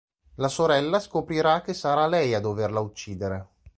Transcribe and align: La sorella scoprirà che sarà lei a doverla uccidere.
La 0.37 0.47
sorella 0.47 0.99
scoprirà 0.99 1.61
che 1.61 1.75
sarà 1.75 2.07
lei 2.07 2.33
a 2.33 2.39
doverla 2.39 2.79
uccidere. 2.79 3.47